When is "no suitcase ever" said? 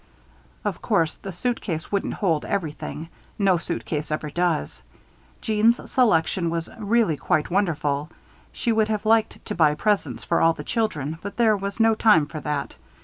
3.37-4.31